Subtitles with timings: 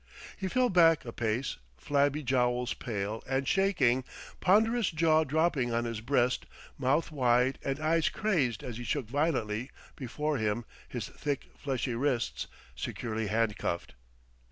[0.35, 4.03] He fell back a pace, flabby jowls pale and shaking,
[4.39, 6.47] ponderous jaw dropping on his breast,
[6.79, 12.47] mouth wide and eyes crazed as he shook violently before him his thick fleshy wrists
[12.75, 13.93] securely handcuffed.